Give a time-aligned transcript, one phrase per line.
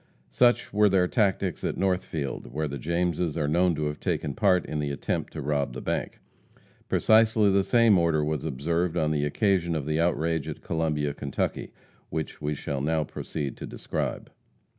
[0.31, 4.65] Such were their tactics at Northfield, where the Jameses are known to have taken part
[4.65, 6.19] in the attempt to rob the bank.
[6.89, 11.71] Precisely the same order was observed on the occasion of the outrage at Columbia, Kentucky,
[12.09, 14.31] which we shall now proceed to describe.